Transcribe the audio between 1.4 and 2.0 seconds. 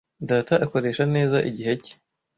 igihe cye.